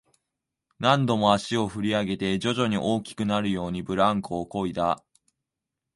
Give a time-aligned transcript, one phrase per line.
[0.79, 5.03] 何度も足を振り上げて、徐々に大きくなるように、ブランコをこいだ